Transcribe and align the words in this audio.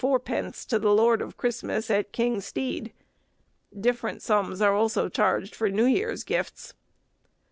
_to 0.67 0.79
the 0.79 0.91
Lord 0.91 1.21
of 1.21 1.37
Christmas, 1.37 1.91
at 1.91 2.11
Kyngstede. 2.11 2.91
Different 3.79 4.23
sums 4.23 4.59
also 4.59 5.05
are 5.05 5.09
charged 5.11 5.53
for 5.53 5.69
New 5.69 5.85
Year's 5.85 6.23
gifts. 6.23 6.73